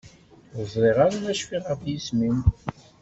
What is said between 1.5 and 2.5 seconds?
ɣef yisem-im.